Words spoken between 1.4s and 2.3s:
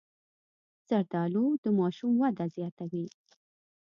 د ماشوم